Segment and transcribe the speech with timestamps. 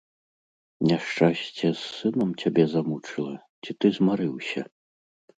[0.91, 4.65] Няшчасце з сынам цябе замучыла, ці ты змарыўся?